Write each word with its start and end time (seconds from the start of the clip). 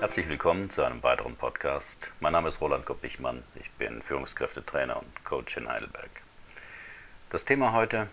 Herzlich 0.00 0.28
willkommen 0.28 0.68
zu 0.70 0.82
einem 0.82 1.02
weiteren 1.04 1.36
Podcast. 1.36 2.10
Mein 2.18 2.32
Name 2.32 2.48
ist 2.48 2.60
Roland 2.60 2.84
Kopp-Wichmann. 2.84 3.44
Ich 3.54 3.70
bin 3.72 4.02
Führungskräftetrainer 4.02 4.98
und 4.98 5.24
Coach 5.24 5.56
in 5.56 5.68
Heidelberg. 5.68 6.10
Das 7.30 7.44
Thema 7.44 7.72
heute: 7.72 8.08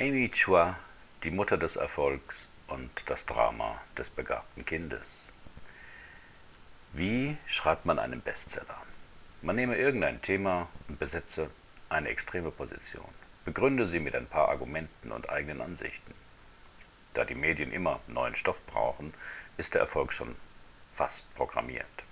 Amy 0.00 0.28
Chua, 0.30 0.76
die 1.22 1.30
Mutter 1.30 1.56
des 1.56 1.76
Erfolgs 1.76 2.48
und 2.66 2.90
das 3.06 3.24
Drama 3.24 3.80
des 3.96 4.10
begabten 4.10 4.66
Kindes. 4.66 5.28
Wie 6.92 7.36
schreibt 7.46 7.86
man 7.86 8.00
einen 8.00 8.20
Bestseller? 8.20 8.82
Man 9.42 9.54
nehme 9.54 9.76
irgendein 9.76 10.20
Thema 10.20 10.68
und 10.88 10.98
besetze 10.98 11.50
eine 11.88 12.08
extreme 12.08 12.50
Position. 12.50 13.08
Begründe 13.44 13.86
sie 13.86 14.00
mit 14.00 14.16
ein 14.16 14.26
paar 14.26 14.48
Argumenten 14.48 15.12
und 15.12 15.30
eigenen 15.30 15.60
Ansichten. 15.60 16.14
Da 17.14 17.24
die 17.24 17.36
Medien 17.36 17.72
immer 17.72 18.00
neuen 18.08 18.34
Stoff 18.34 18.60
brauchen, 18.66 19.14
ist 19.56 19.74
der 19.74 19.82
Erfolg 19.82 20.12
schon 20.12 20.34
fast 21.00 21.34
programmiert. 21.34 22.04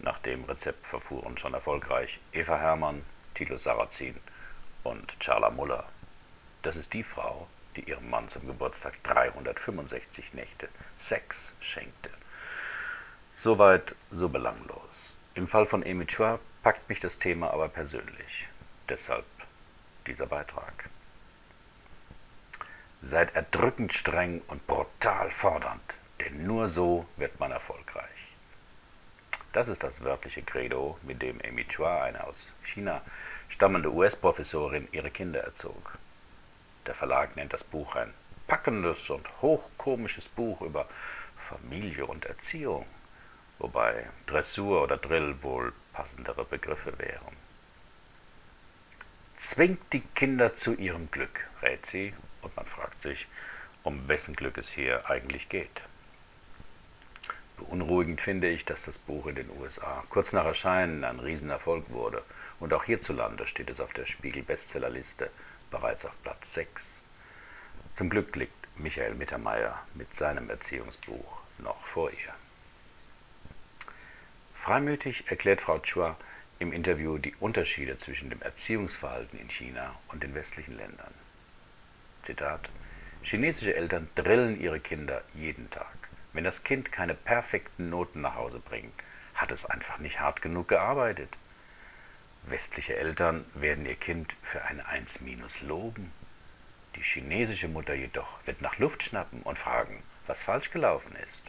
Nach 0.00 0.18
dem 0.18 0.42
Rezept 0.46 0.88
verfuhren 0.88 1.38
schon 1.38 1.54
erfolgreich 1.54 2.18
Eva 2.32 2.58
Hermann, 2.58 3.04
Thilo 3.32 3.56
Sarrazin 3.56 4.16
und 4.82 5.20
Charla 5.20 5.50
Muller. 5.50 5.84
Das 6.62 6.74
ist 6.74 6.94
die 6.94 7.04
Frau, 7.04 7.46
die 7.76 7.88
ihrem 7.88 8.10
Mann 8.10 8.28
zum 8.28 8.44
Geburtstag 8.48 9.00
365 9.04 10.34
Nächte 10.34 10.68
Sex 10.96 11.54
schenkte. 11.60 12.10
Soweit 13.36 13.94
so 14.10 14.28
belanglos. 14.28 15.14
Im 15.36 15.46
Fall 15.46 15.64
von 15.64 15.84
Amy 15.84 16.06
Chua 16.06 16.40
packt 16.64 16.88
mich 16.88 16.98
das 16.98 17.20
Thema 17.20 17.52
aber 17.52 17.68
persönlich. 17.68 18.48
Deshalb 18.88 19.26
dieser 20.08 20.26
Beitrag. 20.26 20.90
Seid 23.00 23.36
erdrückend 23.36 23.92
streng 23.92 24.42
und 24.48 24.66
brutal 24.66 25.30
fordernd, 25.30 25.94
denn 26.24 26.46
nur 26.46 26.68
so 26.68 27.06
wird 27.16 27.38
man 27.40 27.52
erfolgreich. 27.52 28.04
Das 29.52 29.68
ist 29.68 29.82
das 29.82 30.00
wörtliche 30.02 30.42
Credo, 30.42 30.98
mit 31.02 31.20
dem 31.20 31.40
Amy 31.46 31.66
Chua, 31.66 32.04
eine 32.04 32.24
aus 32.24 32.50
China 32.64 33.02
stammende 33.48 33.92
US-Professorin, 33.92 34.88
ihre 34.92 35.10
Kinder 35.10 35.40
erzog. 35.40 35.98
Der 36.86 36.94
Verlag 36.94 37.36
nennt 37.36 37.52
das 37.52 37.62
Buch 37.64 37.94
ein 37.96 38.14
packendes 38.46 39.10
und 39.10 39.26
hochkomisches 39.42 40.28
Buch 40.28 40.62
über 40.62 40.88
Familie 41.36 42.06
und 42.06 42.24
Erziehung, 42.24 42.86
wobei 43.58 44.06
Dressur 44.26 44.82
oder 44.82 44.96
Drill 44.96 45.42
wohl 45.42 45.72
passendere 45.92 46.44
Begriffe 46.44 46.98
wären. 46.98 47.36
Zwingt 49.36 49.92
die 49.92 50.00
Kinder 50.14 50.54
zu 50.54 50.74
ihrem 50.74 51.10
Glück, 51.10 51.46
rät 51.62 51.84
sie, 51.84 52.14
und 52.42 52.56
man 52.56 52.66
fragt 52.66 53.00
sich, 53.00 53.26
um 53.82 54.08
wessen 54.08 54.34
Glück 54.34 54.56
es 54.56 54.70
hier 54.70 55.10
eigentlich 55.10 55.48
geht. 55.48 55.82
Beunruhigend 57.56 58.20
finde 58.20 58.48
ich, 58.48 58.64
dass 58.64 58.82
das 58.82 58.98
Buch 58.98 59.26
in 59.26 59.34
den 59.34 59.50
USA 59.50 60.04
kurz 60.08 60.32
nach 60.32 60.44
Erscheinen 60.44 61.04
ein 61.04 61.20
Riesenerfolg 61.20 61.90
wurde 61.90 62.22
und 62.60 62.72
auch 62.72 62.84
hierzulande 62.84 63.46
steht 63.46 63.70
es 63.70 63.80
auf 63.80 63.92
der 63.92 64.06
Spiegel-Bestsellerliste 64.06 65.30
bereits 65.70 66.04
auf 66.04 66.20
Platz 66.22 66.54
6. 66.54 67.02
Zum 67.94 68.10
Glück 68.10 68.34
liegt 68.36 68.78
Michael 68.78 69.14
Mittermeier 69.14 69.78
mit 69.94 70.14
seinem 70.14 70.48
Erziehungsbuch 70.50 71.40
noch 71.58 71.84
vor 71.86 72.10
ihr. 72.10 72.34
Freimütig 74.54 75.28
erklärt 75.28 75.60
Frau 75.60 75.78
Chua 75.80 76.16
im 76.58 76.72
Interview 76.72 77.18
die 77.18 77.34
Unterschiede 77.40 77.96
zwischen 77.96 78.30
dem 78.30 78.40
Erziehungsverhalten 78.40 79.38
in 79.38 79.50
China 79.50 79.94
und 80.08 80.22
den 80.22 80.34
westlichen 80.34 80.76
Ländern. 80.76 81.12
Zitat 82.22 82.70
Chinesische 83.22 83.74
Eltern 83.74 84.08
drillen 84.14 84.60
ihre 84.60 84.80
Kinder 84.80 85.22
jeden 85.34 85.68
Tag. 85.70 86.01
Wenn 86.32 86.44
das 86.44 86.64
Kind 86.64 86.92
keine 86.92 87.14
perfekten 87.14 87.90
Noten 87.90 88.22
nach 88.22 88.36
Hause 88.36 88.58
bringt, 88.58 88.94
hat 89.34 89.50
es 89.50 89.66
einfach 89.66 89.98
nicht 89.98 90.20
hart 90.20 90.42
genug 90.42 90.68
gearbeitet. 90.68 91.36
Westliche 92.44 92.96
Eltern 92.96 93.44
werden 93.54 93.86
ihr 93.86 93.94
Kind 93.94 94.34
für 94.42 94.62
eine 94.64 94.86
1 94.86 95.20
minus 95.20 95.60
loben. 95.60 96.12
Die 96.96 97.02
chinesische 97.02 97.68
Mutter 97.68 97.94
jedoch 97.94 98.38
wird 98.46 98.60
nach 98.62 98.78
Luft 98.78 99.02
schnappen 99.02 99.42
und 99.42 99.58
fragen, 99.58 100.02
was 100.26 100.42
falsch 100.42 100.70
gelaufen 100.70 101.14
ist. 101.16 101.42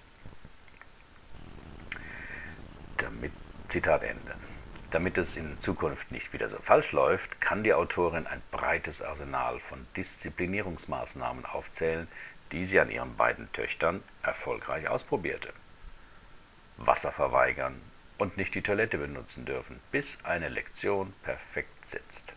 Damit, 2.98 3.34
Zitat 3.70 4.04
Ende. 4.04 4.36
Damit 4.92 5.18
es 5.18 5.36
in 5.36 5.58
Zukunft 5.60 6.12
nicht 6.12 6.34
wieder 6.34 6.48
so 6.48 6.58
falsch 6.60 6.92
läuft, 6.92 7.42
kann 7.42 7.64
die 7.64 7.74
Autorin 7.74 8.28
ein 8.28 8.44
breites 8.52 9.02
Arsenal 9.02 9.60
von 9.60 9.88
Disziplinierungsmaßnahmen 9.98 11.46
aufzählen, 11.46 12.08
die 12.54 12.66
sie 12.66 12.80
an 12.80 12.92
ihren 12.92 13.18
beiden 13.18 13.52
Töchtern 13.52 14.04
erfolgreich 14.22 14.88
ausprobierte. 14.88 15.52
Wasser 16.78 17.12
verweigern 17.12 17.82
und 18.20 18.38
nicht 18.38 18.54
die 18.54 18.62
Toilette 18.62 19.00
benutzen 19.00 19.46
dürfen, 19.46 19.80
bis 19.92 20.24
eine 20.24 20.50
Lektion 20.50 21.14
perfekt 21.24 21.86
sitzt. 21.86 22.34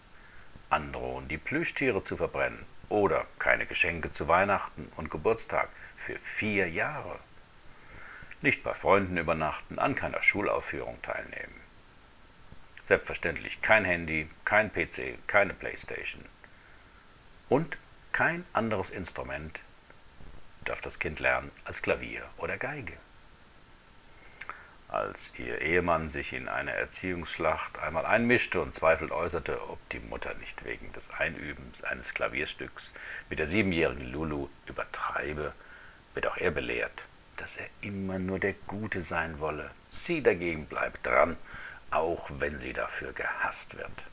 Androhen, 0.71 1.29
die 1.29 1.39
Plüschtiere 1.39 2.03
zu 2.03 2.17
verbrennen 2.17 2.65
oder 2.89 3.27
keine 3.39 3.67
Geschenke 3.67 4.11
zu 4.11 4.27
Weihnachten 4.27 4.91
und 4.97 5.11
Geburtstag 5.11 5.69
für 5.97 6.17
vier 6.17 6.69
Jahre. 6.71 7.19
Nicht 8.41 8.63
bei 8.63 8.75
Freunden 8.75 9.19
übernachten, 9.19 9.79
an 9.79 9.95
keiner 9.95 10.23
Schulaufführung 10.23 11.01
teilnehmen. 11.03 11.61
Selbstverständlich 12.87 13.61
kein 13.61 13.85
Handy, 13.85 14.31
kein 14.45 14.73
PC, 14.73 15.19
keine 15.27 15.53
Playstation. 15.53 16.25
Und 17.49 17.77
kein 18.13 18.45
anderes 18.55 18.91
Instrument 18.91 19.61
darf 20.67 20.81
das 20.81 20.99
Kind 20.99 21.21
lernen 21.21 21.51
als 21.65 21.83
Klavier 21.83 22.23
oder 22.39 22.57
Geige. 22.59 22.93
Als 24.89 25.33
ihr 25.37 25.61
Ehemann 25.61 26.09
sich 26.09 26.33
in 26.33 26.49
eine 26.49 26.73
Erziehungsschlacht 26.73 27.79
einmal 27.79 28.07
einmischte 28.07 28.61
und 28.61 28.75
zweifelnd 28.75 29.13
äußerte, 29.13 29.69
ob 29.69 29.79
die 29.89 29.99
Mutter 29.99 30.35
nicht 30.35 30.65
wegen 30.65 30.93
des 30.93 31.11
Einübens 31.11 31.83
eines 31.83 32.15
Klavierstücks 32.15 32.93
mit 33.29 33.39
der 33.39 33.47
siebenjährigen 33.47 34.13
Lulu 34.13 34.49
übertreibe, 34.67 35.53
wird 36.15 36.27
auch 36.27 36.37
er 36.37 36.51
belehrt, 36.51 37.03
dass 37.37 37.57
er 37.57 37.67
immer 37.81 38.19
nur 38.19 38.39
der 38.39 38.55
Gute 38.67 39.03
sein 39.03 39.41
wolle. 39.41 39.71
Sie 39.91 40.23
dagegen 40.23 40.67
bleibt 40.67 41.05
dran 41.05 41.37
auch 41.91 42.29
wenn 42.39 42.59
sie 42.59 42.73
dafür 42.73 43.13
gehasst 43.13 43.77
wird. 43.77 44.05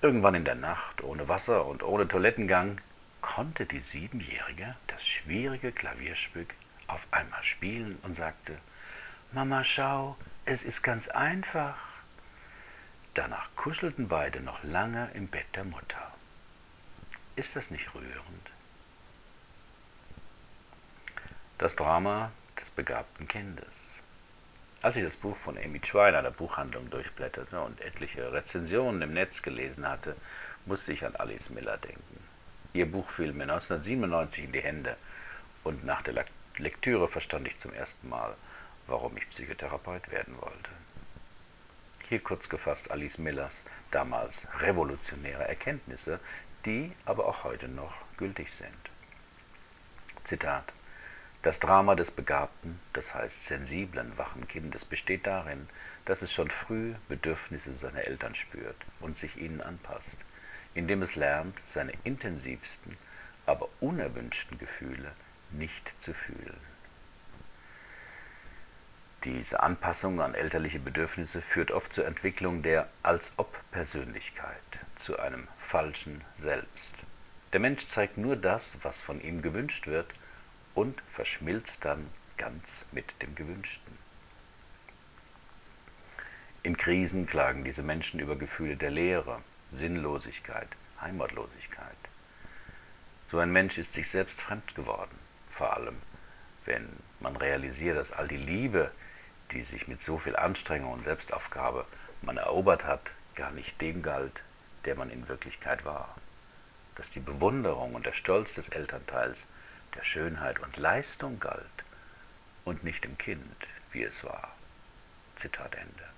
Irgendwann 0.00 0.34
in 0.34 0.44
der 0.44 0.56
Nacht, 0.56 1.02
ohne 1.02 1.28
Wasser 1.28 1.66
und 1.66 1.82
ohne 1.82 2.08
Toilettengang, 2.08 2.80
konnte 3.22 3.64
die 3.64 3.80
Siebenjährige 3.80 4.76
das 4.88 5.06
schwierige 5.06 5.72
Klavierstück 5.72 6.54
auf 6.88 7.06
einmal 7.10 7.42
spielen 7.42 7.98
und 8.02 8.14
sagte, 8.14 8.58
Mama, 9.32 9.64
schau, 9.64 10.18
es 10.44 10.62
ist 10.62 10.82
ganz 10.82 11.08
einfach. 11.08 11.78
Danach 13.14 13.48
kuschelten 13.56 14.08
beide 14.08 14.40
noch 14.40 14.62
lange 14.62 15.10
im 15.14 15.28
Bett 15.28 15.46
der 15.54 15.64
Mutter. 15.64 16.12
Ist 17.36 17.56
das 17.56 17.70
nicht 17.70 17.94
rührend? 17.94 18.50
Das 21.56 21.76
Drama 21.76 22.30
des 22.60 22.70
begabten 22.70 23.28
Kindes. 23.28 23.98
Als 24.82 24.96
ich 24.96 25.04
das 25.04 25.16
Buch 25.16 25.36
von 25.36 25.56
Amy 25.56 25.80
Chua 25.80 26.08
in 26.08 26.16
einer 26.16 26.30
Buchhandlung 26.30 26.90
durchblätterte 26.90 27.60
und 27.60 27.80
etliche 27.80 28.32
Rezensionen 28.32 29.00
im 29.00 29.14
Netz 29.14 29.40
gelesen 29.40 29.88
hatte, 29.88 30.16
musste 30.66 30.92
ich 30.92 31.06
an 31.06 31.14
Alice 31.16 31.50
Miller 31.50 31.78
denken. 31.78 32.21
Ihr 32.74 32.90
Buch 32.90 33.08
fiel 33.10 33.32
mir 33.32 33.44
1997 33.44 34.44
in 34.44 34.52
die 34.52 34.62
Hände 34.62 34.96
und 35.64 35.84
nach 35.84 36.02
der 36.02 36.24
Lektüre 36.56 37.08
verstand 37.08 37.46
ich 37.46 37.58
zum 37.58 37.72
ersten 37.72 38.08
Mal, 38.08 38.34
warum 38.86 39.16
ich 39.16 39.28
Psychotherapeut 39.30 40.10
werden 40.10 40.34
wollte. 40.40 40.70
Hier 42.08 42.20
kurz 42.20 42.48
gefasst 42.48 42.90
Alice 42.90 43.18
Millers 43.18 43.64
damals 43.90 44.46
revolutionäre 44.60 45.46
Erkenntnisse, 45.48 46.20
die 46.64 46.92
aber 47.04 47.26
auch 47.26 47.44
heute 47.44 47.68
noch 47.68 47.94
gültig 48.16 48.52
sind. 48.52 48.90
Zitat 50.24 50.72
das 51.42 51.58
Drama 51.58 51.96
des 51.96 52.12
begabten, 52.12 52.78
das 52.92 53.14
heißt 53.14 53.46
sensiblen, 53.46 54.16
wachen 54.16 54.46
Kindes 54.46 54.84
besteht 54.84 55.26
darin, 55.26 55.68
dass 56.04 56.22
es 56.22 56.32
schon 56.32 56.50
früh 56.50 56.94
Bedürfnisse 57.08 57.76
seiner 57.76 58.04
Eltern 58.04 58.36
spürt 58.36 58.76
und 59.00 59.16
sich 59.16 59.36
ihnen 59.36 59.60
anpasst, 59.60 60.16
indem 60.74 61.02
es 61.02 61.14
lernt, 61.14 61.60
seine 61.64 61.92
intensivsten, 62.04 62.96
aber 63.46 63.68
unerwünschten 63.80 64.58
Gefühle 64.58 65.12
nicht 65.50 65.92
zu 66.00 66.14
fühlen. 66.14 66.60
Diese 69.24 69.62
Anpassung 69.62 70.20
an 70.20 70.34
elterliche 70.34 70.80
Bedürfnisse 70.80 71.42
führt 71.42 71.70
oft 71.70 71.92
zur 71.92 72.06
Entwicklung 72.06 72.62
der 72.62 72.88
Als-ob-Persönlichkeit, 73.04 74.56
zu 74.96 75.18
einem 75.18 75.46
falschen 75.58 76.22
Selbst. 76.38 76.92
Der 77.52 77.60
Mensch 77.60 77.86
zeigt 77.86 78.18
nur 78.18 78.34
das, 78.34 78.78
was 78.82 79.00
von 79.00 79.20
ihm 79.20 79.42
gewünscht 79.42 79.86
wird, 79.86 80.12
und 80.74 81.00
verschmilzt 81.12 81.84
dann 81.84 82.08
ganz 82.38 82.86
mit 82.92 83.04
dem 83.22 83.34
Gewünschten. 83.34 83.98
In 86.64 86.76
Krisen 86.76 87.26
klagen 87.26 87.62
diese 87.62 87.82
Menschen 87.82 88.18
über 88.18 88.36
Gefühle 88.36 88.76
der 88.76 88.90
Leere, 88.90 89.40
Sinnlosigkeit, 89.72 90.68
Heimatlosigkeit. 91.00 91.96
So 93.30 93.38
ein 93.38 93.50
Mensch 93.50 93.78
ist 93.78 93.94
sich 93.94 94.08
selbst 94.10 94.40
fremd 94.40 94.74
geworden, 94.74 95.18
vor 95.48 95.74
allem 95.74 95.96
wenn 96.64 96.88
man 97.20 97.36
realisiert, 97.36 97.96
dass 97.96 98.12
all 98.12 98.28
die 98.28 98.36
Liebe, 98.36 98.90
die 99.50 99.62
sich 99.62 99.88
mit 99.88 100.00
so 100.02 100.18
viel 100.18 100.36
Anstrengung 100.36 100.92
und 100.92 101.04
Selbstaufgabe 101.04 101.86
man 102.22 102.36
erobert 102.36 102.84
hat, 102.84 103.10
gar 103.34 103.50
nicht 103.50 103.80
dem 103.80 104.02
galt, 104.02 104.42
der 104.84 104.94
man 104.94 105.10
in 105.10 105.28
Wirklichkeit 105.28 105.84
war. 105.84 106.14
Dass 106.96 107.10
die 107.10 107.20
Bewunderung 107.20 107.94
und 107.94 108.06
der 108.06 108.12
Stolz 108.12 108.54
des 108.54 108.68
Elternteils 108.68 109.46
der 109.94 110.04
Schönheit 110.04 110.60
und 110.60 110.76
Leistung 110.76 111.40
galt 111.40 111.84
und 112.64 112.84
nicht 112.84 113.04
dem 113.04 113.18
Kind, 113.18 113.56
wie 113.90 114.02
es 114.02 114.24
war. 114.24 114.54
Zitat 115.34 115.74
Ende. 115.74 116.11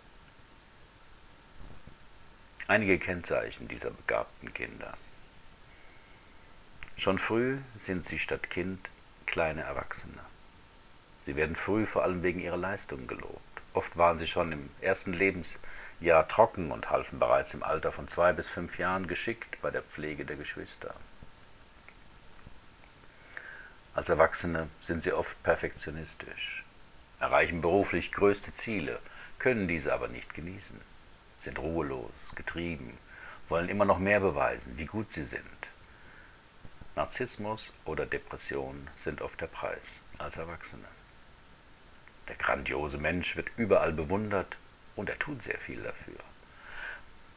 Einige 2.67 2.99
Kennzeichen 2.99 3.69
dieser 3.69 3.91
begabten 3.91 4.55
Kinder. 4.55 4.95
Schon 6.97 7.19
früh 7.19 7.59
sind 7.77 8.07
sie 8.07 8.19
statt 8.19 8.49
Kind 8.49 8.89
kleine 9.27 9.61
Erwachsene. 9.61 10.19
Sie 11.27 11.37
werden 11.37 11.57
früh 11.57 11.85
vor 11.85 12.05
allem 12.05 12.23
wegen 12.23 12.41
ihrer 12.41 12.57
Leistungen 12.57 13.07
gelobt. 13.07 13.61
Oft 13.75 13.99
waren 13.99 14.17
sie 14.17 14.27
schon 14.27 14.51
im 14.51 14.71
ersten 14.81 15.13
Lebensjahr 15.13 16.27
trocken 16.27 16.71
und 16.71 16.89
halfen 16.89 17.19
bereits 17.19 17.53
im 17.53 17.63
Alter 17.63 17.93
von 17.93 18.09
zwei 18.09 18.33
bis 18.33 18.49
fünf 18.49 18.79
Jahren 18.79 19.09
geschickt 19.09 19.61
bei 19.61 19.71
der 19.71 19.83
Pflege 19.83 20.25
der 20.25 20.37
Geschwister. 20.37 20.95
Als 23.95 24.09
Erwachsene 24.09 24.71
sind 24.81 25.03
sie 25.03 25.13
oft 25.13 25.41
perfektionistisch, 25.43 26.65
erreichen 27.21 27.61
beruflich 27.61 28.11
größte 28.11 28.55
Ziele, 28.55 29.01
können 29.39 29.69
diese 29.69 29.93
aber 29.93 30.09
nicht 30.09 30.33
genießen 30.33 30.81
sind 31.45 31.59
ruhelos, 31.59 32.33
getrieben, 32.35 32.99
wollen 33.49 33.69
immer 33.69 33.85
noch 33.85 33.99
mehr 33.99 34.21
beweisen, 34.21 34.77
wie 34.77 34.87
gut 34.87 35.13
sie 35.13 35.25
sind. 35.25 35.69
Narzissmus 36.97 37.73
oder 37.85 38.07
Depression 38.07 38.89
sind 38.97 39.21
oft 39.21 39.41
der 39.41 39.49
Preis 39.49 40.03
als 40.19 40.37
Erwachsene. 40.37 40.89
Der 42.29 42.37
grandiose 42.37 42.99
Mensch 42.99 43.37
wird 43.37 43.49
überall 43.57 43.93
bewundert 43.93 44.57
und 44.97 45.11
er 45.11 45.19
tut 45.19 45.43
sehr 45.43 45.59
viel 45.59 45.83
dafür. 45.83 46.19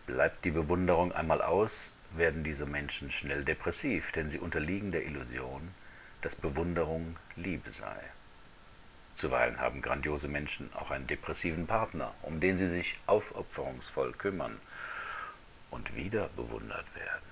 Bleibt 0.05 0.45
die 0.45 0.51
Bewunderung 0.51 1.11
einmal 1.11 1.41
aus, 1.41 1.91
werden 2.11 2.43
diese 2.43 2.65
Menschen 2.65 3.11
schnell 3.11 3.43
depressiv, 3.43 4.11
denn 4.13 4.29
sie 4.29 4.39
unterliegen 4.39 4.91
der 4.91 5.05
Illusion, 5.05 5.73
dass 6.21 6.35
Bewunderung 6.35 7.17
Liebe 7.35 7.71
sei. 7.71 7.99
Zuweilen 9.17 9.59
haben 9.59 9.81
grandiose 9.81 10.27
Menschen 10.27 10.71
auch 10.75 10.91
einen 10.91 11.07
depressiven 11.07 11.65
Partner, 11.65 12.13
um 12.21 12.39
den 12.39 12.55
sie 12.55 12.67
sich 12.67 12.99
aufopferungsvoll 13.07 14.13
kümmern 14.13 14.55
und 15.71 15.95
wieder 15.95 16.29
bewundert 16.35 16.85
werden. 16.95 17.27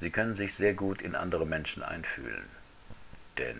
Sie 0.00 0.10
können 0.10 0.34
sich 0.34 0.54
sehr 0.54 0.74
gut 0.74 1.00
in 1.00 1.14
andere 1.14 1.46
Menschen 1.46 1.82
einfühlen, 1.82 2.44
denn 3.38 3.58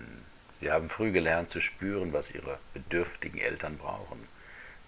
sie 0.60 0.70
haben 0.70 0.90
früh 0.90 1.10
gelernt 1.10 1.48
zu 1.48 1.60
spüren, 1.60 2.12
was 2.12 2.34
ihre 2.34 2.58
bedürftigen 2.74 3.40
Eltern 3.40 3.78
brauchen. 3.78 4.28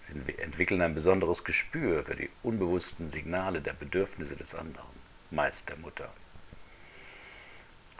Sie 0.01 0.37
entwickeln 0.37 0.83
ein 0.83 0.93
besonderes 0.93 1.43
Gespür 1.43 2.05
für 2.05 2.15
die 2.15 2.29
unbewussten 2.43 3.09
Signale 3.09 3.59
der 3.59 3.73
Bedürfnisse 3.73 4.35
des 4.35 4.53
anderen, 4.53 4.95
meist 5.31 5.67
der 5.67 5.77
Mutter. 5.77 6.13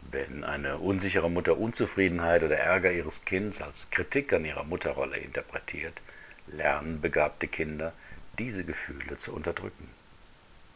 Wenn 0.10 0.46
eine 0.46 0.78
unsichere 0.78 1.30
Mutter 1.30 1.58
Unzufriedenheit 1.58 2.42
oder 2.42 2.58
Ärger 2.58 2.94
ihres 2.94 3.26
Kindes 3.26 3.62
als 3.62 3.90
Kritik 3.90 4.32
an 4.32 4.46
ihrer 4.46 4.64
Mutterrolle 4.64 5.18
interpretiert, 5.18 6.00
lernen 6.48 7.02
begabte 7.02 7.48
Kinder, 7.48 7.92
diese 8.40 8.64
Gefühle 8.64 9.18
zu 9.18 9.34
unterdrücken, 9.34 9.90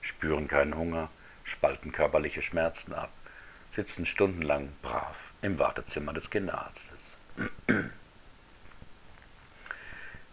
spüren 0.02 0.50
keinen 0.50 0.76
Hunger, 0.76 1.10
spalten 1.46 1.94
körperliche 1.94 2.42
Schmerzen 2.42 2.94
ab, 2.94 3.12
sitzen 3.72 4.06
stundenlang 4.06 4.74
brav 4.82 5.34
im 5.42 5.60
Wartezimmer 5.60 6.12
des 6.12 6.30
Kinderarztes. 6.30 7.16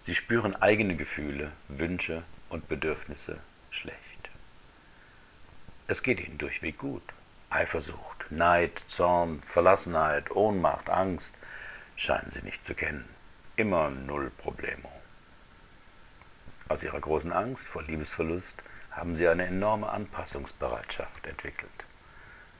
Sie 0.00 0.14
spüren 0.14 0.56
eigene 0.56 0.96
Gefühle, 0.96 1.52
Wünsche 1.68 2.24
und 2.48 2.68
Bedürfnisse 2.68 3.38
schlecht. 3.70 3.98
Es 5.86 6.02
geht 6.02 6.18
ihnen 6.20 6.38
durchweg 6.38 6.78
gut. 6.78 7.02
Eifersucht, 7.50 8.17
Neid, 8.30 8.82
Zorn, 8.88 9.42
Verlassenheit, 9.42 10.30
Ohnmacht, 10.30 10.90
Angst 10.90 11.32
scheinen 11.96 12.30
sie 12.30 12.42
nicht 12.42 12.64
zu 12.64 12.74
kennen. 12.74 13.08
Immer 13.56 13.90
null 13.90 14.30
Problemo. 14.30 14.92
Aus 16.68 16.82
ihrer 16.82 17.00
großen 17.00 17.32
Angst 17.32 17.66
vor 17.66 17.82
Liebesverlust 17.82 18.62
haben 18.90 19.14
sie 19.14 19.26
eine 19.26 19.46
enorme 19.46 19.88
Anpassungsbereitschaft 19.88 21.26
entwickelt, 21.26 21.70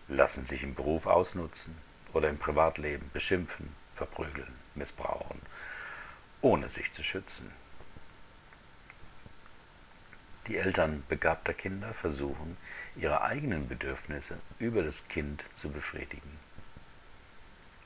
lassen 0.09 0.43
sich 0.43 0.63
im 0.63 0.75
Beruf 0.75 1.07
ausnutzen 1.07 1.77
oder 2.15 2.31
im 2.31 2.39
Privatleben 2.39 3.11
beschimpfen, 3.13 3.75
verprügeln, 3.93 4.55
missbrauchen, 4.75 5.43
ohne 6.41 6.71
sich 6.71 6.93
zu 6.95 7.03
schützen. 7.03 7.53
Die 10.49 10.57
Eltern 10.57 11.05
begabter 11.11 11.53
Kinder 11.53 11.93
versuchen, 11.93 12.57
ihre 12.97 13.21
eigenen 13.21 13.69
Bedürfnisse 13.69 14.39
über 14.59 14.83
das 14.83 15.07
Kind 15.09 15.45
zu 15.55 15.71
befriedigen. 15.71 16.39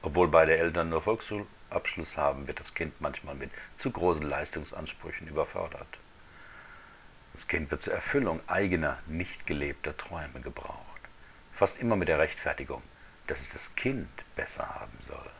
Obwohl 0.00 0.28
beide 0.28 0.56
Eltern 0.56 0.88
nur 0.88 1.02
Volksschulabschluss 1.02 2.16
haben, 2.16 2.46
wird 2.46 2.60
das 2.60 2.72
Kind 2.72 3.00
manchmal 3.00 3.34
mit 3.34 3.50
zu 3.76 3.90
großen 3.90 4.22
Leistungsansprüchen 4.22 5.26
überfordert. 5.26 5.98
Das 7.32 7.48
Kind 7.48 7.72
wird 7.72 7.82
zur 7.82 7.94
Erfüllung 7.94 8.38
eigener, 8.46 9.00
nicht 9.06 9.44
gelebter 9.44 9.96
Träume 9.96 10.40
gebraucht. 10.40 11.00
Fast 11.52 11.80
immer 11.80 11.96
mit 11.96 12.06
der 12.06 12.20
Rechtfertigung, 12.20 12.82
dass 13.26 13.40
es 13.40 13.48
das 13.48 13.74
Kind 13.74 14.08
besser 14.36 14.68
haben 14.72 14.98
soll. 15.08 15.30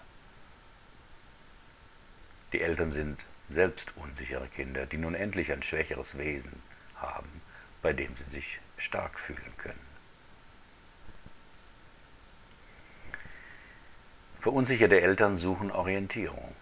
Die 2.52 2.62
Eltern 2.62 2.90
sind 2.90 3.20
selbst 3.48 3.92
unsichere 3.96 4.48
Kinder, 4.48 4.86
die 4.86 4.98
nun 4.98 5.14
endlich 5.14 5.52
ein 5.52 5.62
schwächeres 5.62 6.18
Wesen 6.18 6.60
haben, 7.02 7.42
bei 7.82 7.92
dem 7.92 8.16
sie 8.16 8.24
sich 8.24 8.60
stark 8.78 9.18
fühlen 9.18 9.52
können. 9.58 9.92
Verunsicherte 14.40 15.00
Eltern 15.00 15.36
suchen 15.36 15.70
Orientierung. 15.70 16.54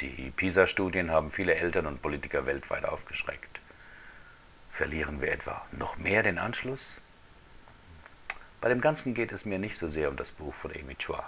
Die 0.00 0.32
PISA-Studien 0.34 1.10
haben 1.10 1.30
viele 1.30 1.54
Eltern 1.54 1.86
und 1.86 2.02
Politiker 2.02 2.46
weltweit 2.46 2.84
aufgeschreckt. 2.84 3.60
Verlieren 4.70 5.20
wir 5.20 5.30
etwa 5.30 5.64
noch 5.72 5.96
mehr 5.96 6.22
den 6.22 6.38
Anschluss? 6.38 6.96
Bei 8.60 8.68
dem 8.68 8.80
Ganzen 8.80 9.14
geht 9.14 9.32
es 9.32 9.44
mir 9.44 9.58
nicht 9.58 9.78
so 9.78 9.88
sehr 9.88 10.10
um 10.10 10.16
das 10.16 10.32
Buch 10.32 10.52
von 10.52 10.72
Amy 10.72 10.96
Chua. 10.96 11.24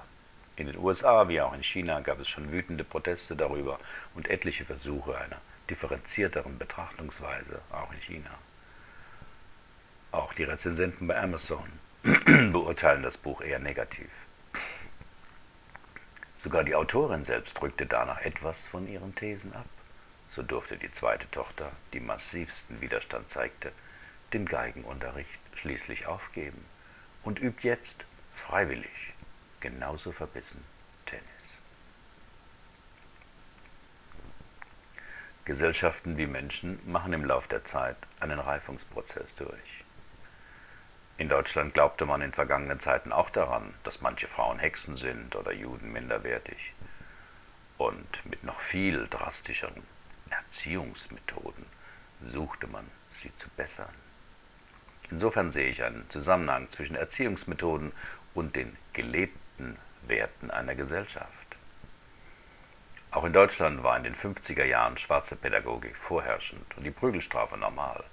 In 0.57 0.67
den 0.67 0.77
USA 0.77 1.29
wie 1.29 1.41
auch 1.41 1.55
in 1.55 1.63
China 1.63 2.01
gab 2.01 2.19
es 2.19 2.29
schon 2.29 2.51
wütende 2.51 2.83
Proteste 2.83 3.37
darüber 3.37 3.79
und 4.15 4.29
etliche 4.29 4.65
Versuche 4.65 5.17
einer 5.17 5.41
differenzierteren 5.69 6.59
Betrachtungsweise, 6.59 7.61
auch 7.71 7.93
in 7.93 8.01
China. 8.01 8.31
Auch 10.13 10.33
die 10.33 10.45
Rezensenten 10.45 11.07
bei 11.07 11.21
Amazon 11.21 11.69
beurteilen 12.03 13.03
das 13.03 13.17
Buch 13.17 13.41
eher 13.41 13.59
negativ. 13.59 14.11
Sogar 16.37 16.65
die 16.65 16.75
Autorin 16.75 17.25
selbst 17.25 17.61
drückte 17.61 17.85
danach 17.85 18.21
etwas 18.21 18.67
von 18.67 18.89
ihren 18.89 19.15
Thesen 19.15 19.53
ab. 19.55 19.67
So 20.31 20.43
durfte 20.43 20.77
die 20.77 20.93
zweite 20.93 21.31
Tochter, 21.31 21.73
die 21.93 22.01
massivsten 22.01 22.81
Widerstand 22.81 23.29
zeigte, 23.29 23.73
den 24.33 24.47
Geigenunterricht 24.47 25.41
schließlich 25.55 26.07
aufgeben 26.07 26.65
und 27.25 27.41
übt 27.41 27.67
jetzt 27.67 28.05
freiwillig 28.33 29.15
genauso 29.61 30.13
verbissen 30.13 30.63
Gesellschaften 35.49 36.19
wie 36.19 36.27
Menschen 36.27 36.79
machen 36.85 37.15
im 37.15 37.25
Lauf 37.25 37.49
der 37.49 37.65
Zeit 37.65 37.97
einen 38.21 38.39
Reifungsprozess 38.39 39.35
durch. 39.35 39.83
In 41.17 41.31
Deutschland 41.31 41.73
glaubte 41.73 42.05
man 42.05 42.21
in 42.21 42.35
vergangenen 42.35 42.81
Zeiten 42.81 43.13
auch 43.13 43.31
daran, 43.31 43.73
dass 43.83 44.03
manche 44.03 44.29
Frauen 44.29 44.59
Hexen 44.59 44.99
sind 44.99 45.35
oder 45.37 45.55
Juden 45.55 45.91
minderwertig. 45.91 46.75
Und 47.79 48.27
mit 48.27 48.45
noch 48.45 48.61
viel 48.61 49.07
drastischeren 49.09 49.83
Erziehungsmethoden 50.29 51.65
suchte 52.27 52.67
man 52.67 52.85
sie 53.11 53.35
zu 53.37 53.49
bessern. 53.57 53.95
Insofern 55.11 55.51
sehe 55.51 55.71
ich 55.71 55.83
einen 55.83 56.11
Zusammenhang 56.11 56.69
zwischen 56.69 56.95
Erziehungsmethoden 56.95 57.93
und 58.35 58.55
den 58.55 58.77
gelebten 58.93 59.79
Werten 60.03 60.51
einer 60.51 60.75
Gesellschaft. 60.75 61.38
Auch 63.11 63.25
in 63.25 63.33
Deutschland 63.33 63.83
war 63.83 63.97
in 63.97 64.05
den 64.05 64.15
50er 64.15 64.65
Jahren 64.65 64.99
schwarze 64.99 65.35
Pädagogik 65.35 65.97
vorherrschend 65.97 66.77
und 66.77 66.85
die 66.85 66.91
Prügelstrafe 66.91 67.57
normal. 67.57 68.05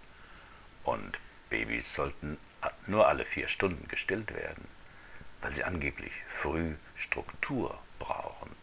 Und 0.83 1.19
Babys 1.49 1.93
sollten 1.93 2.37
nur 2.87 3.07
alle 3.07 3.25
vier 3.25 3.47
Stunden 3.49 3.87
gestillt 3.89 4.33
werden, 4.33 4.67
weil 5.41 5.53
sie 5.53 5.65
angeblich 5.65 6.13
früh 6.29 6.75
Struktur 6.95 7.77
brauchen. 7.99 8.55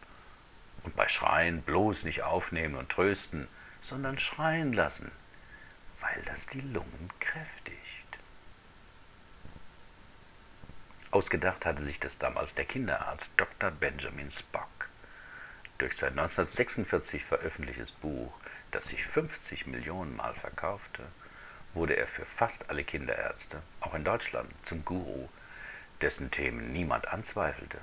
Und 0.85 0.97
bei 0.97 1.07
Schreien 1.07 1.63
bloß 1.63 2.05
nicht 2.05 2.23
aufnehmen 2.23 2.77
und 2.77 2.89
trösten, 2.89 3.47
sondern 3.83 4.19
schreien 4.19 4.73
lassen, 4.73 5.13
weil 6.01 6.23
das 6.27 6.47
die 6.47 6.61
Lungen 6.61 7.11
kräftigt. 7.21 7.79
Ausgedacht 11.11 11.67
hatte 11.67 11.85
sich 11.85 12.01
das 12.01 12.17
damals 12.17 12.55
der 12.55 12.65
Kinderarzt 12.65 13.31
Dr. 13.37 13.71
Benjamin 13.71 14.31
Spock. 14.31 14.72
Durch 15.83 15.97
sein 15.97 16.11
1946 16.11 17.25
veröffentlichtes 17.25 17.91
Buch, 17.91 18.33
das 18.71 18.87
sich 18.87 19.05
50 19.05 19.67
Millionen 19.67 20.15
Mal 20.15 20.33
verkaufte, 20.33 21.03
wurde 21.75 21.97
er 21.97 22.07
für 22.07 22.25
fast 22.25 22.71
alle 22.71 22.85
Kinderärzte, 22.85 23.61
auch 23.81 23.93
in 23.95 24.05
Deutschland, 24.05 24.49
zum 24.63 24.85
Guru, 24.85 25.29
dessen 26.01 26.31
Themen 26.31 26.73
niemand 26.73 27.09
anzweifelte. 27.09 27.79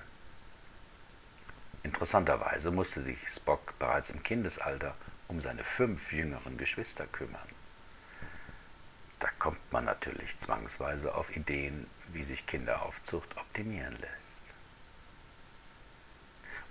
Interessanterweise 1.83 2.71
musste 2.71 3.03
sich 3.03 3.19
Spock 3.27 3.77
bereits 3.79 4.11
im 4.11 4.23
Kindesalter 4.23 4.95
um 5.27 5.41
seine 5.41 5.65
fünf 5.65 6.13
jüngeren 6.13 6.57
Geschwister 6.57 7.05
kümmern. 7.05 7.49
Da 9.19 9.27
kommt 9.39 9.73
man 9.73 9.83
natürlich 9.83 10.39
zwangsweise 10.39 11.15
auf 11.15 11.35
Ideen, 11.35 11.85
wie 12.13 12.23
sich 12.23 12.47
Kinderaufzucht 12.47 13.35
optimieren 13.35 13.97
lässt. 13.99 14.28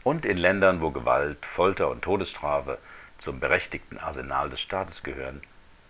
Und 0.04 0.24
in 0.24 0.36
Ländern, 0.36 0.80
wo 0.80 0.90
Gewalt, 0.90 1.44
Folter 1.44 1.88
und 1.90 2.02
Todesstrafe 2.02 2.78
zum 3.18 3.40
berechtigten 3.40 3.98
Arsenal 3.98 4.48
des 4.48 4.60
Staates 4.60 5.02
gehören, 5.02 5.42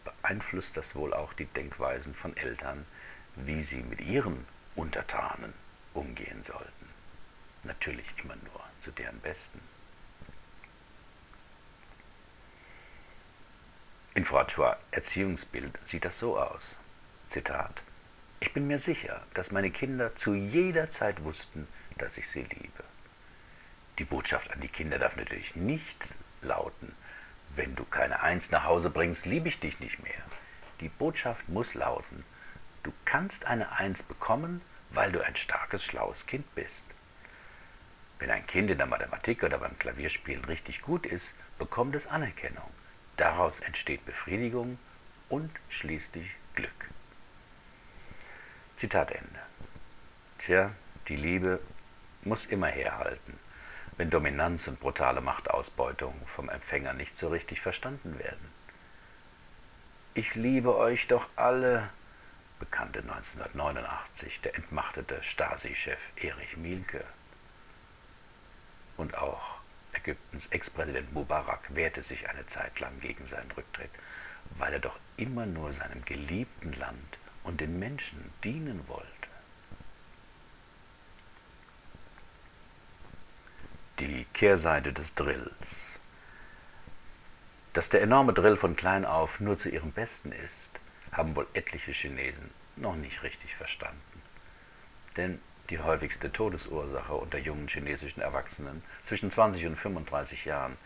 beeinflusst 0.04 0.76
das 0.76 0.94
wohl 0.94 1.12
auch 1.12 1.32
die 1.34 1.44
Denkweisen 1.44 2.14
von 2.14 2.36
Eltern, 2.36 2.86
wie 3.36 3.60
sie 3.60 3.82
mit 3.82 4.00
ihren 4.00 4.46
Untertanen 4.74 5.52
umgehen 5.94 6.42
sollten. 6.42 6.88
Natürlich 7.64 8.06
immer 8.22 8.36
nur 8.36 8.60
zu 8.80 8.90
deren 8.90 9.18
Besten. 9.20 9.60
In 14.14 14.24
Froidschois 14.24 14.76
Erziehungsbild 14.90 15.78
sieht 15.82 16.04
das 16.04 16.18
so 16.18 16.38
aus. 16.38 16.78
Zitat. 17.28 17.82
Ich 18.40 18.52
bin 18.52 18.66
mir 18.66 18.78
sicher, 18.78 19.22
dass 19.34 19.52
meine 19.52 19.70
Kinder 19.70 20.16
zu 20.16 20.34
jeder 20.34 20.90
Zeit 20.90 21.22
wussten, 21.24 21.68
dass 21.98 22.16
ich 22.16 22.28
sie 22.28 22.42
liebe. 22.42 22.87
Die 23.98 24.04
Botschaft 24.04 24.52
an 24.52 24.60
die 24.60 24.68
Kinder 24.68 24.98
darf 24.98 25.16
natürlich 25.16 25.56
nicht 25.56 26.14
lauten, 26.40 26.94
wenn 27.56 27.74
du 27.74 27.84
keine 27.84 28.20
Eins 28.20 28.52
nach 28.52 28.64
Hause 28.64 28.90
bringst, 28.90 29.26
liebe 29.26 29.48
ich 29.48 29.58
dich 29.58 29.80
nicht 29.80 30.02
mehr. 30.02 30.22
Die 30.80 30.88
Botschaft 30.88 31.48
muss 31.48 31.74
lauten, 31.74 32.24
du 32.84 32.92
kannst 33.04 33.46
eine 33.46 33.72
Eins 33.72 34.04
bekommen, 34.04 34.60
weil 34.90 35.10
du 35.10 35.20
ein 35.20 35.34
starkes, 35.34 35.84
schlaues 35.84 36.26
Kind 36.26 36.54
bist. 36.54 36.84
Wenn 38.20 38.30
ein 38.30 38.46
Kind 38.46 38.70
in 38.70 38.78
der 38.78 38.86
Mathematik 38.86 39.42
oder 39.42 39.58
beim 39.58 39.76
Klavierspielen 39.78 40.44
richtig 40.44 40.82
gut 40.82 41.04
ist, 41.04 41.34
bekommt 41.58 41.96
es 41.96 42.06
Anerkennung. 42.06 42.70
Daraus 43.16 43.58
entsteht 43.60 44.06
Befriedigung 44.06 44.78
und 45.28 45.50
schließlich 45.68 46.30
Glück. 46.54 46.88
Zitat 48.76 49.10
Ende. 49.10 49.40
Tja, 50.38 50.70
die 51.08 51.16
Liebe 51.16 51.60
muss 52.22 52.46
immer 52.46 52.68
herhalten, 52.68 53.38
wenn 53.98 54.10
Dominanz 54.10 54.68
und 54.68 54.78
brutale 54.78 55.20
Machtausbeutung 55.20 56.14
vom 56.26 56.48
Empfänger 56.48 56.94
nicht 56.94 57.18
so 57.18 57.28
richtig 57.28 57.60
verstanden 57.60 58.18
werden. 58.18 58.52
Ich 60.14 60.36
liebe 60.36 60.76
euch 60.76 61.08
doch 61.08 61.28
alle, 61.34 61.90
bekannte 62.60 63.00
1989 63.00 64.40
der 64.40 64.54
entmachtete 64.54 65.20
Stasi-Chef 65.22 65.98
Erich 66.16 66.56
Mielke. 66.56 67.04
Und 68.96 69.18
auch 69.18 69.58
Ägyptens 69.92 70.46
Ex-Präsident 70.46 71.12
Mubarak 71.12 71.74
wehrte 71.74 72.02
sich 72.04 72.28
eine 72.28 72.46
Zeit 72.46 72.78
lang 72.78 73.00
gegen 73.00 73.26
seinen 73.26 73.50
Rücktritt, 73.50 73.90
weil 74.56 74.72
er 74.72 74.80
doch 74.80 74.98
immer 75.16 75.46
nur 75.46 75.72
seinem 75.72 76.04
geliebten 76.04 76.72
Land 76.74 77.18
und 77.42 77.60
den 77.60 77.80
Menschen 77.80 78.32
dienen 78.44 78.86
wollte. 78.86 79.17
Die 84.00 84.26
Kehrseite 84.32 84.92
des 84.92 85.12
Drills. 85.16 85.98
Dass 87.72 87.88
der 87.88 88.00
enorme 88.00 88.32
Drill 88.32 88.56
von 88.56 88.76
klein 88.76 89.04
auf 89.04 89.40
nur 89.40 89.58
zu 89.58 89.70
ihrem 89.70 89.90
Besten 89.90 90.30
ist, 90.30 90.70
haben 91.10 91.34
wohl 91.34 91.48
etliche 91.52 91.90
Chinesen 91.90 92.48
noch 92.76 92.94
nicht 92.94 93.24
richtig 93.24 93.56
verstanden. 93.56 94.22
Denn 95.16 95.40
die 95.68 95.80
häufigste 95.80 96.30
Todesursache 96.30 97.12
unter 97.12 97.38
jungen 97.38 97.66
chinesischen 97.66 98.20
Erwachsenen 98.20 98.84
zwischen 99.02 99.32
20 99.32 99.66
und 99.66 99.74
35 99.74 100.44
Jahren 100.44 100.76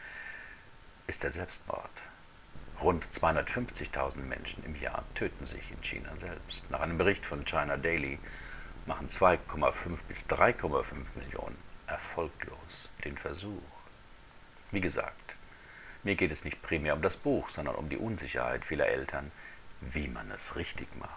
ist 1.07 1.23
der 1.23 1.33
Selbstmord. 1.33 1.91
Rund 2.81 3.05
250.000 3.05 4.17
Menschen 4.17 4.65
im 4.65 4.75
Jahr 4.77 5.05
töten 5.15 5.45
sich 5.45 5.71
in 5.71 5.83
China 5.83 6.17
selbst. 6.17 6.71
Nach 6.71 6.81
einem 6.81 6.97
Bericht 6.97 7.27
von 7.27 7.45
China 7.45 7.77
Daily 7.77 8.19
machen 8.87 9.11
2,5 9.11 9.99
bis 10.09 10.25
3,5 10.31 10.85
Millionen 11.15 11.72
erfolglos 11.93 12.89
den 13.05 13.17
Versuch. 13.17 13.63
Wie 14.71 14.81
gesagt, 14.81 15.35
mir 16.03 16.17
geht 16.17 16.33
es 16.33 16.45
nicht 16.45 16.63
primär 16.63 16.95
um 16.95 17.03
das 17.03 17.17
Buch, 17.17 17.51
sondern 17.51 17.77
um 17.77 17.89
die 17.89 17.97
Unsicherheit 17.97 18.65
vieler 18.65 18.87
Eltern, 18.87 19.31
wie 19.81 20.09
man 20.09 20.31
es 20.31 20.57
richtig 20.57 20.89
macht 20.99 21.13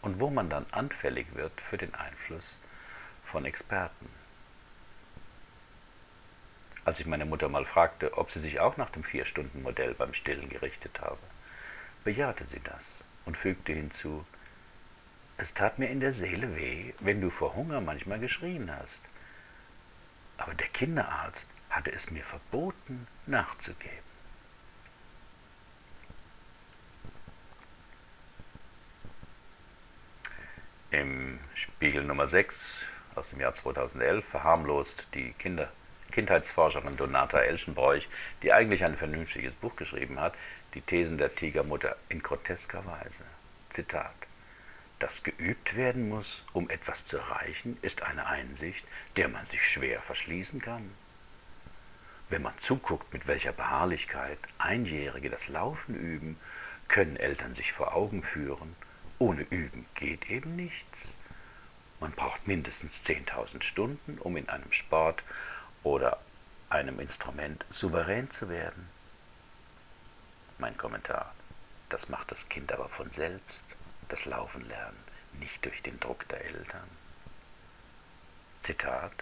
und 0.00 0.20
wo 0.20 0.30
man 0.30 0.48
dann 0.48 0.66
anfällig 0.70 1.26
wird 1.34 1.60
für 1.60 1.76
den 1.76 1.94
Einfluss 1.94 2.58
von 3.24 3.44
Experten. 3.44 4.08
Als 6.84 6.98
ich 6.98 7.06
meine 7.06 7.26
Mutter 7.26 7.48
mal 7.48 7.64
fragte, 7.64 8.16
ob 8.16 8.30
sie 8.30 8.40
sich 8.40 8.58
auch 8.58 8.76
nach 8.76 8.90
dem 8.90 9.04
Vier-Stunden-Modell 9.04 9.94
beim 9.94 10.14
Stillen 10.14 10.48
gerichtet 10.48 11.00
habe, 11.00 11.18
bejahte 12.04 12.46
sie 12.46 12.60
das 12.64 12.96
und 13.24 13.36
fügte 13.36 13.72
hinzu, 13.72 14.24
es 15.36 15.54
tat 15.54 15.78
mir 15.78 15.88
in 15.88 16.00
der 16.00 16.12
Seele 16.12 16.56
weh, 16.56 16.92
wenn 17.00 17.20
du 17.20 17.30
vor 17.30 17.54
Hunger 17.54 17.80
manchmal 17.80 18.18
geschrien 18.18 18.70
hast. 18.74 19.00
Aber 20.42 20.54
der 20.54 20.66
Kinderarzt 20.66 21.46
hatte 21.70 21.92
es 21.92 22.10
mir 22.10 22.24
verboten, 22.24 23.06
nachzugeben. 23.26 24.02
Im 30.90 31.38
Spiegel 31.54 32.02
Nummer 32.02 32.26
6 32.26 32.82
aus 33.14 33.30
dem 33.30 33.38
Jahr 33.38 33.54
2011 33.54 34.26
verharmlost 34.26 35.06
die 35.14 35.32
Kinder, 35.34 35.70
Kindheitsforscherin 36.10 36.96
Donata 36.96 37.38
Elschenbräuch, 37.38 38.08
die 38.42 38.52
eigentlich 38.52 38.84
ein 38.84 38.96
vernünftiges 38.96 39.54
Buch 39.54 39.76
geschrieben 39.76 40.18
hat, 40.18 40.34
die 40.74 40.80
Thesen 40.80 41.18
der 41.18 41.36
Tigermutter 41.36 41.94
in 42.08 42.20
grotesker 42.20 42.84
Weise. 42.84 43.22
Zitat. 43.68 44.10
Das 45.02 45.24
geübt 45.24 45.74
werden 45.74 46.08
muss, 46.08 46.44
um 46.52 46.70
etwas 46.70 47.04
zu 47.04 47.16
erreichen, 47.16 47.76
ist 47.82 48.02
eine 48.02 48.26
Einsicht, 48.26 48.84
der 49.16 49.26
man 49.26 49.44
sich 49.44 49.68
schwer 49.68 50.00
verschließen 50.00 50.60
kann. 50.60 50.88
Wenn 52.28 52.42
man 52.42 52.56
zuguckt, 52.58 53.12
mit 53.12 53.26
welcher 53.26 53.50
Beharrlichkeit 53.50 54.38
Einjährige 54.58 55.28
das 55.28 55.48
Laufen 55.48 55.96
üben, 55.96 56.38
können 56.86 57.16
Eltern 57.16 57.52
sich 57.52 57.72
vor 57.72 57.96
Augen 57.96 58.22
führen, 58.22 58.76
ohne 59.18 59.42
Üben 59.42 59.86
geht 59.96 60.30
eben 60.30 60.54
nichts. 60.54 61.14
Man 61.98 62.12
braucht 62.12 62.46
mindestens 62.46 63.04
10.000 63.04 63.64
Stunden, 63.64 64.18
um 64.18 64.36
in 64.36 64.48
einem 64.48 64.70
Sport 64.70 65.24
oder 65.82 66.20
einem 66.70 67.00
Instrument 67.00 67.64
souverän 67.70 68.30
zu 68.30 68.48
werden. 68.48 68.88
Mein 70.58 70.76
Kommentar. 70.76 71.34
Das 71.88 72.08
macht 72.08 72.30
das 72.30 72.48
Kind 72.48 72.70
aber 72.70 72.88
von 72.88 73.10
selbst, 73.10 73.64
das 74.12 74.26
Laufen 74.26 74.68
lernen, 74.68 74.98
nicht 75.40 75.64
durch 75.64 75.82
den 75.82 75.98
Druck 75.98 76.28
der 76.28 76.44
Eltern. 76.44 76.88
Zitat. 78.60 79.12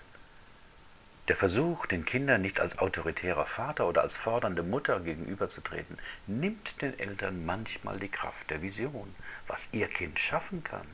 Der 1.29 1.37
Versuch, 1.37 1.87
den 1.87 2.05
Kindern 2.05 2.43
nicht 2.43 2.59
als 2.59 2.79
autoritärer 2.79 3.47
Vater 3.47 3.87
oder 3.87 4.03
als 4.03 4.17
fordernde 4.17 4.65
Mutter 4.65 4.99
gegenüberzutreten, 4.99 5.97
nimmt 6.27 6.83
den 6.83 6.99
Eltern 6.99 7.47
manchmal 7.47 8.01
die 8.01 8.09
Kraft 8.09 8.51
der 8.51 8.63
Vision, 8.63 9.15
was 9.47 9.69
ihr 9.71 9.87
Kind 9.87 10.19
schaffen 10.19 10.65
kann. 10.65 10.89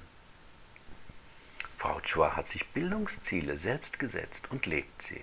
Frau 1.78 1.98
Chua 2.00 2.36
hat 2.36 2.48
sich 2.48 2.66
Bildungsziele 2.68 3.56
selbst 3.56 3.98
gesetzt 3.98 4.50
und 4.50 4.66
lebt 4.66 5.00
sie. 5.00 5.22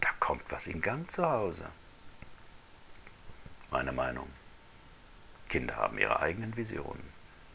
Da 0.00 0.10
kommt 0.20 0.50
was 0.52 0.68
in 0.68 0.80
Gang 0.80 1.10
zu 1.10 1.28
Hause. 1.28 1.68
Meine 3.72 3.92
Meinung. 3.92 4.30
Kinder 5.48 5.74
haben 5.76 5.98
ihre 5.98 6.20
eigenen 6.20 6.56
Visionen, 6.56 7.12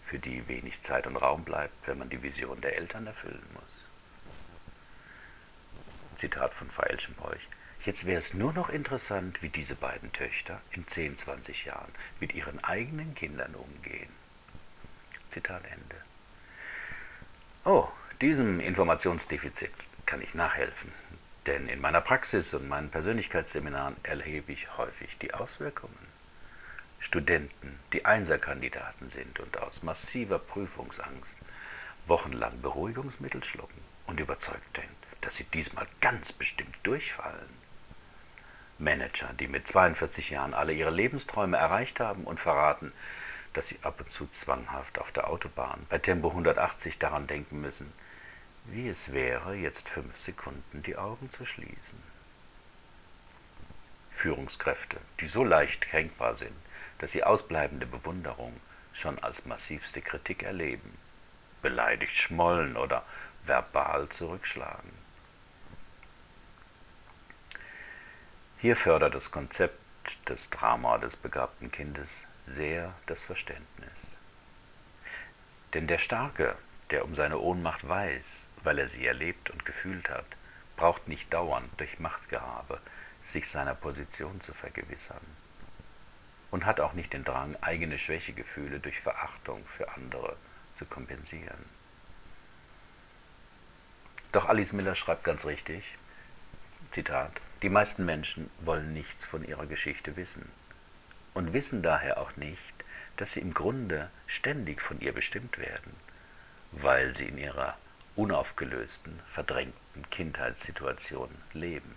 für 0.07 0.19
die 0.19 0.47
wenig 0.47 0.81
Zeit 0.81 1.05
und 1.05 1.17
Raum 1.17 1.43
bleibt, 1.43 1.87
wenn 1.87 1.99
man 1.99 2.09
die 2.09 2.23
Vision 2.23 2.61
der 2.61 2.77
Eltern 2.77 3.05
erfüllen 3.07 3.45
muss. 3.53 3.81
Zitat 6.15 6.53
von 6.53 6.71
Frau 6.71 6.83
Elschenbräuch. 6.83 7.47
Jetzt 7.85 8.05
wäre 8.05 8.19
es 8.19 8.33
nur 8.33 8.53
noch 8.53 8.69
interessant, 8.69 9.41
wie 9.43 9.49
diese 9.49 9.75
beiden 9.75 10.11
Töchter 10.13 10.61
in 10.71 10.87
10, 10.87 11.17
20 11.17 11.65
Jahren 11.65 11.91
mit 12.19 12.33
ihren 12.33 12.63
eigenen 12.63 13.13
Kindern 13.15 13.53
umgehen. 13.53 14.09
Zitat 15.29 15.63
Ende. 15.65 16.01
Oh, 17.65 17.87
diesem 18.21 18.59
Informationsdefizit 18.59 19.73
kann 20.05 20.21
ich 20.21 20.33
nachhelfen, 20.33 20.91
denn 21.45 21.67
in 21.67 21.81
meiner 21.81 22.01
Praxis 22.01 22.53
und 22.53 22.67
meinen 22.67 22.89
Persönlichkeitsseminaren 22.89 23.95
erlebe 24.03 24.53
ich 24.53 24.77
häufig 24.77 25.17
die 25.19 25.33
Auswirkungen. 25.33 26.06
Studenten, 26.99 27.79
die 27.93 28.05
Einserkandidaten 28.05 29.09
sind 29.09 29.39
und 29.39 29.57
aus 29.57 29.83
massiver 29.83 30.39
Prüfungsangst 30.39 31.35
wochenlang 32.07 32.61
Beruhigungsmittel 32.61 33.43
schlucken 33.43 33.81
und 34.07 34.19
überzeugt 34.19 34.77
den, 34.77 34.89
dass 35.21 35.35
sie 35.35 35.43
diesmal 35.43 35.87
ganz 36.01 36.31
bestimmt 36.31 36.75
durchfallen. 36.83 37.49
Manager, 38.79 39.33
die 39.33 39.47
mit 39.47 39.67
42 39.67 40.29
Jahren 40.29 40.53
alle 40.53 40.73
ihre 40.73 40.91
Lebensträume 40.91 41.57
erreicht 41.57 41.99
haben 41.99 42.23
und 42.23 42.39
verraten, 42.39 42.91
dass 43.53 43.67
sie 43.67 43.79
ab 43.81 43.99
und 43.99 44.09
zu 44.09 44.27
zwanghaft 44.27 44.99
auf 44.99 45.11
der 45.11 45.29
Autobahn 45.29 45.85
bei 45.89 45.97
Tempo 45.97 46.29
180 46.29 46.99
daran 46.99 47.27
denken 47.27 47.59
müssen, 47.59 47.91
wie 48.65 48.87
es 48.87 49.11
wäre, 49.13 49.55
jetzt 49.55 49.89
fünf 49.89 50.17
Sekunden 50.17 50.83
die 50.83 50.97
Augen 50.97 51.29
zu 51.29 51.45
schließen. 51.45 52.01
Führungskräfte, 54.11 54.97
die 55.19 55.27
so 55.27 55.43
leicht 55.43 55.81
kränkbar 55.81 56.35
sind, 56.35 56.55
dass 56.99 57.11
sie 57.11 57.23
ausbleibende 57.23 57.85
Bewunderung 57.85 58.59
schon 58.93 59.19
als 59.19 59.45
massivste 59.45 60.01
Kritik 60.01 60.43
erleben, 60.43 60.97
beleidigt 61.61 62.15
schmollen 62.15 62.77
oder 62.77 63.03
verbal 63.45 64.09
zurückschlagen. 64.09 64.91
Hier 68.59 68.75
fördert 68.75 69.13
das 69.13 69.29
Konzept 69.29 69.79
des 70.27 70.49
Drama 70.49 70.97
des 70.97 71.15
begabten 71.15 71.71
Kindes 71.71 72.25
sehr 72.47 72.93
das 73.05 73.23
Verständnis. 73.23 74.15
Denn 75.73 75.85
der 75.85 75.99
Starke, 75.99 76.55
der 76.89 77.05
um 77.05 77.13
seine 77.13 77.37
Ohnmacht 77.37 77.87
weiß, 77.87 78.47
weil 78.63 78.79
er 78.79 78.87
sie 78.87 79.05
erlebt 79.05 79.51
und 79.51 79.65
gefühlt 79.65 80.09
hat, 80.09 80.25
braucht 80.75 81.07
nicht 81.07 81.31
dauernd 81.33 81.69
durch 81.79 81.99
Machtgehabe 81.99 82.79
sich 83.21 83.49
seiner 83.49 83.75
Position 83.75 84.41
zu 84.41 84.53
vergewissern 84.53 85.25
und 86.51 86.65
hat 86.65 86.79
auch 86.79 86.93
nicht 86.93 87.13
den 87.13 87.23
Drang, 87.23 87.55
eigene 87.61 87.97
Schwächegefühle 87.97 88.79
durch 88.79 88.99
Verachtung 89.01 89.65
für 89.65 89.93
andere 89.93 90.35
zu 90.75 90.85
kompensieren. 90.85 91.65
Doch 94.31 94.45
Alice 94.45 94.73
Miller 94.73 94.95
schreibt 94.95 95.23
ganz 95.23 95.45
richtig, 95.45 95.83
Zitat, 96.91 97.31
die 97.61 97.69
meisten 97.69 98.05
Menschen 98.05 98.49
wollen 98.59 98.93
nichts 98.93 99.25
von 99.25 99.43
ihrer 99.43 99.65
Geschichte 99.65 100.15
wissen 100.15 100.49
und 101.33 101.53
wissen 101.53 101.81
daher 101.81 102.19
auch 102.19 102.35
nicht, 102.35 102.73
dass 103.17 103.31
sie 103.31 103.39
im 103.39 103.53
Grunde 103.53 104.09
ständig 104.27 104.81
von 104.81 104.99
ihr 104.99 105.13
bestimmt 105.13 105.57
werden, 105.57 105.95
weil 106.71 107.15
sie 107.15 107.25
in 107.25 107.37
ihrer 107.37 107.77
unaufgelösten, 108.15 109.19
verdrängten 109.27 110.09
Kindheitssituation 110.09 111.29
leben. 111.53 111.95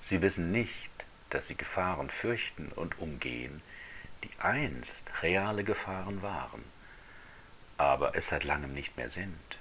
Sie 0.00 0.22
wissen 0.22 0.50
nicht, 0.52 0.90
dass 1.30 1.46
sie 1.46 1.54
Gefahren 1.54 2.10
fürchten 2.10 2.72
und 2.74 2.98
umgehen, 2.98 3.62
die 4.24 4.30
einst 4.38 5.04
reale 5.22 5.64
Gefahren 5.64 6.22
waren, 6.22 6.64
aber 7.76 8.16
es 8.16 8.28
seit 8.28 8.44
langem 8.44 8.74
nicht 8.74 8.96
mehr 8.96 9.10
sind. 9.10 9.58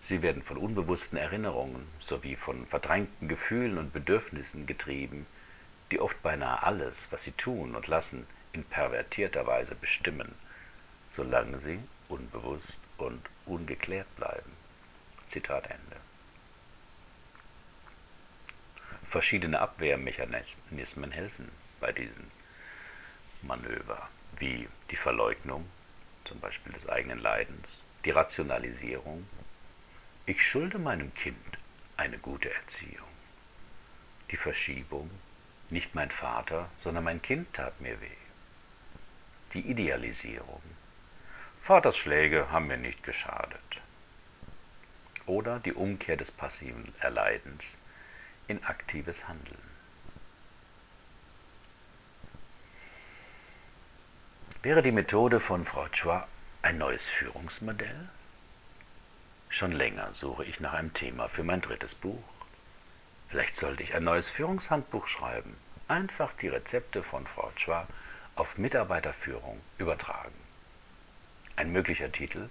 Sie 0.00 0.22
werden 0.22 0.42
von 0.42 0.56
unbewussten 0.56 1.18
Erinnerungen 1.18 1.86
sowie 1.98 2.36
von 2.36 2.66
verdrängten 2.66 3.28
Gefühlen 3.28 3.76
und 3.76 3.92
Bedürfnissen 3.92 4.66
getrieben, 4.66 5.26
die 5.90 6.00
oft 6.00 6.22
beinahe 6.22 6.62
alles, 6.62 7.08
was 7.10 7.24
sie 7.24 7.32
tun 7.32 7.74
und 7.74 7.86
lassen, 7.86 8.26
in 8.52 8.64
pervertierter 8.64 9.46
Weise 9.46 9.74
bestimmen, 9.74 10.34
solange 11.10 11.60
sie 11.60 11.80
unbewusst 12.08 12.78
und 12.96 13.28
ungeklärt 13.46 14.14
bleiben. 14.16 14.52
Zitat 15.28 15.66
Ende. 15.66 15.89
Verschiedene 19.10 19.60
Abwehrmechanismen 19.60 21.10
helfen 21.10 21.50
bei 21.80 21.92
diesen 21.92 22.30
Manöver, 23.42 24.08
wie 24.38 24.68
die 24.90 24.96
Verleugnung, 24.96 25.68
zum 26.24 26.40
Beispiel 26.40 26.72
des 26.72 26.88
eigenen 26.88 27.18
Leidens, 27.18 27.68
die 28.04 28.12
Rationalisierung 28.12 29.26
ich 30.26 30.46
schulde 30.46 30.78
meinem 30.78 31.12
Kind 31.14 31.58
eine 31.96 32.16
gute 32.18 32.54
Erziehung. 32.54 33.08
Die 34.30 34.36
Verschiebung, 34.36 35.10
nicht 35.70 35.96
mein 35.96 36.12
Vater, 36.12 36.70
sondern 36.78 37.02
mein 37.02 37.20
Kind 37.20 37.52
tat 37.52 37.80
mir 37.80 38.00
weh. 38.00 38.22
Die 39.54 39.68
Idealisierung. 39.68 40.62
Vaters 41.58 41.96
Schläge 41.96 42.52
haben 42.52 42.68
mir 42.68 42.76
nicht 42.76 43.02
geschadet. 43.02 43.80
Oder 45.26 45.58
die 45.58 45.72
Umkehr 45.72 46.16
des 46.16 46.30
passiven 46.30 46.94
Erleidens 47.00 47.74
in 48.48 48.62
aktives 48.64 49.28
Handeln. 49.28 49.70
Wäre 54.62 54.82
die 54.82 54.92
Methode 54.92 55.40
von 55.40 55.64
Frau 55.64 55.88
Chua 55.88 56.28
ein 56.60 56.76
neues 56.76 57.08
Führungsmodell? 57.08 58.08
Schon 59.48 59.72
länger 59.72 60.12
suche 60.12 60.44
ich 60.44 60.60
nach 60.60 60.74
einem 60.74 60.92
Thema 60.92 61.28
für 61.28 61.42
mein 61.42 61.62
drittes 61.62 61.94
Buch. 61.94 62.22
Vielleicht 63.30 63.56
sollte 63.56 63.82
ich 63.82 63.94
ein 63.94 64.04
neues 64.04 64.28
Führungshandbuch 64.28 65.08
schreiben. 65.08 65.56
Einfach 65.88 66.32
die 66.34 66.48
Rezepte 66.48 67.02
von 67.02 67.26
Frau 67.26 67.50
Chua 67.56 67.86
auf 68.36 68.58
Mitarbeiterführung 68.58 69.60
übertragen. 69.78 70.34
Ein 71.56 71.72
möglicher 71.72 72.12
Titel 72.12 72.50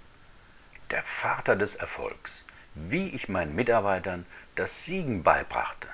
Der 0.89 1.03
Vater 1.03 1.55
des 1.55 1.75
Erfolgs. 1.75 2.43
Wie 2.87 3.09
ich 3.09 3.27
meinen 3.27 3.55
Mitarbeitern 3.55 4.25
das 4.55 4.85
Siegen 4.85 5.21
beibrachte. 5.21 5.89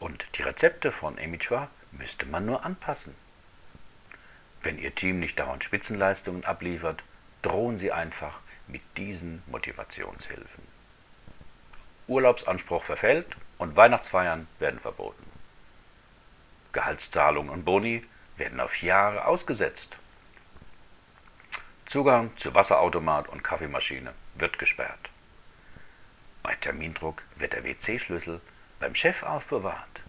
Und 0.00 0.26
die 0.34 0.42
Rezepte 0.42 0.90
von 0.90 1.18
Amy 1.18 1.38
Chua 1.38 1.68
müsste 1.92 2.26
man 2.26 2.44
nur 2.44 2.64
anpassen. 2.64 3.14
Wenn 4.62 4.78
Ihr 4.78 4.94
Team 4.94 5.20
nicht 5.20 5.38
dauernd 5.38 5.62
Spitzenleistungen 5.62 6.44
abliefert, 6.44 7.04
drohen 7.42 7.78
Sie 7.78 7.92
einfach 7.92 8.40
mit 8.66 8.82
diesen 8.96 9.42
Motivationshilfen. 9.46 10.66
Urlaubsanspruch 12.08 12.82
verfällt 12.82 13.28
und 13.58 13.76
Weihnachtsfeiern 13.76 14.48
werden 14.58 14.80
verboten. 14.80 15.24
Gehaltszahlungen 16.72 17.50
und 17.50 17.64
Boni 17.64 18.04
werden 18.36 18.58
auf 18.58 18.82
Jahre 18.82 19.24
ausgesetzt. 19.26 19.96
Zugang 21.86 22.36
zu 22.36 22.54
Wasserautomat 22.54 23.28
und 23.28 23.44
Kaffeemaschine 23.44 24.12
wird 24.34 24.58
gesperrt. 24.58 25.11
Bei 26.42 26.54
Termindruck 26.56 27.22
wird 27.36 27.52
der 27.52 27.64
WC-Schlüssel 27.64 28.40
beim 28.80 28.94
Chef 28.94 29.22
aufbewahrt. 29.22 30.00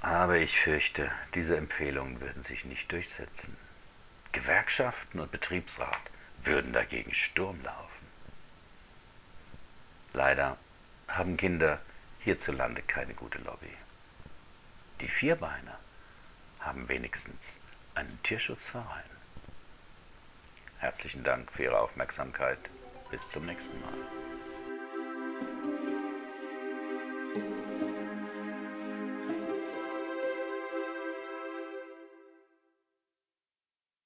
Aber 0.00 0.36
ich 0.36 0.60
fürchte, 0.60 1.10
diese 1.34 1.56
Empfehlungen 1.56 2.20
würden 2.20 2.42
sich 2.42 2.64
nicht 2.64 2.92
durchsetzen. 2.92 3.56
Gewerkschaften 4.32 5.20
und 5.20 5.30
Betriebsrat 5.32 6.00
würden 6.42 6.72
dagegen 6.72 7.14
Sturm 7.14 7.62
laufen. 7.62 8.06
Leider 10.12 10.58
haben 11.08 11.36
Kinder 11.36 11.80
hierzulande 12.20 12.82
keine 12.82 13.14
gute 13.14 13.38
Lobby. 13.38 13.70
Die 15.00 15.08
Vierbeiner 15.08 15.78
haben 16.60 16.88
wenigstens 16.88 17.58
einen 17.94 18.22
Tierschutzverein. 18.22 19.10
Herzlichen 20.78 21.24
Dank 21.24 21.50
für 21.50 21.64
Ihre 21.64 21.78
Aufmerksamkeit. 21.78 22.58
Bis 23.14 23.30
zum 23.30 23.46
nächsten 23.46 23.80
Mal. 23.80 24.33